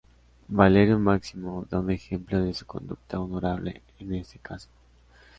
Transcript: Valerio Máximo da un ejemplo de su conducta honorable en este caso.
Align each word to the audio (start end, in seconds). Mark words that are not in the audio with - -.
Valerio 0.47 0.97
Máximo 0.97 1.63
da 1.69 1.79
un 1.79 1.91
ejemplo 1.91 2.41
de 2.43 2.55
su 2.55 2.65
conducta 2.65 3.19
honorable 3.19 3.83
en 3.99 4.15
este 4.15 4.39
caso. 4.39 4.67